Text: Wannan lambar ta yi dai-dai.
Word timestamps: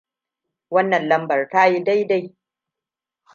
Wannan 0.69 1.07
lambar 1.09 1.49
ta 1.49 1.65
yi 1.67 1.83
dai-dai. 1.83 2.35